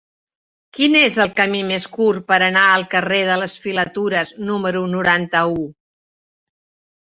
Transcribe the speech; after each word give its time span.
Quin 0.75 0.95
és 1.01 1.17
el 1.25 1.33
camí 1.39 1.59
més 1.71 1.85
curt 1.97 2.25
per 2.31 2.39
anar 2.45 2.63
al 2.77 2.85
carrer 2.95 3.19
de 3.27 3.35
les 3.43 3.55
Filatures 3.67 4.33
número 4.49 4.83
noranta-u? 4.97 5.61